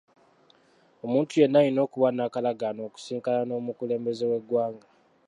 [1.05, 4.87] Omuntu yenna alina okuba n'akalagaane okusisinkana n'omukulembeze w'eggwanga.